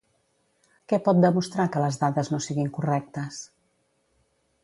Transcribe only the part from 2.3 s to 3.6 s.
no siguin correctes?